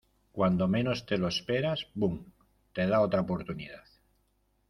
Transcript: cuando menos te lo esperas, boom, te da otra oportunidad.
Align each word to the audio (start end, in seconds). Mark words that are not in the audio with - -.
cuando 0.31 0.67
menos 0.67 1.05
te 1.05 1.19
lo 1.19 1.27
esperas, 1.27 1.85
boom, 1.93 2.33
te 2.73 2.87
da 2.87 3.01
otra 3.01 3.21
oportunidad. 3.21 3.83